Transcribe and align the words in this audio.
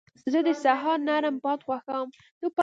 زه 0.31 0.39
د 0.47 0.49
سهار 0.63 0.97
نرم 1.09 1.35
باد 1.43 1.59
خوښوم. 1.65 2.09